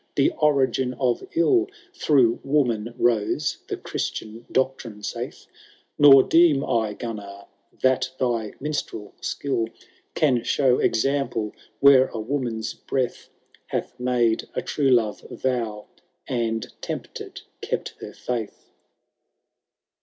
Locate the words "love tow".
14.89-15.85